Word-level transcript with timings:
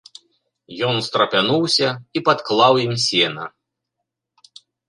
Ён 0.87 0.93
устрапянуўся 1.01 1.87
і 2.19 2.23
падклаў 2.31 2.73
ім 2.87 2.93
сена. 3.07 3.45